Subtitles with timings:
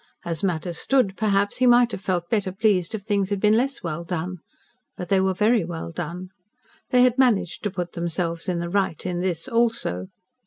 [0.25, 3.83] As matters stood, perhaps, he might have felt better pleased if things had been less
[3.83, 4.39] well done.
[4.97, 6.29] But they were very well done.
[6.89, 10.07] They had managed to put themselves in the right in this also.